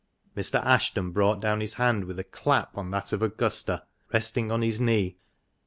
[0.35, 0.55] Mr.
[0.65, 4.79] Ashton brought down his hand with a clap on that of Augusta, resting on his
[4.79, 5.15] knee.